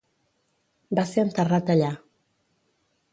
Va 0.99 1.03
ser 1.11 1.27
enterrat 1.27 1.71
allà. 1.77 1.91